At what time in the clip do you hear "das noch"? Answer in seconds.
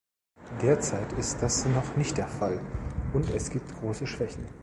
1.43-1.95